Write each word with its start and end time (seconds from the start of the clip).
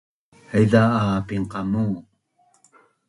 haiza 0.51 0.81
a 1.03 1.05
pinqamu 1.27 1.85